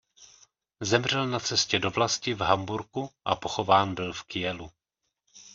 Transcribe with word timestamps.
Zemřel 0.81 1.27
na 1.27 1.39
cestě 1.39 1.79
do 1.79 1.89
vlasti 1.91 2.33
v 2.33 2.41
Hamburku 2.41 3.09
a 3.25 3.35
pochován 3.35 3.95
byl 3.95 4.13
v 4.13 4.23
Kielu. 4.23 4.71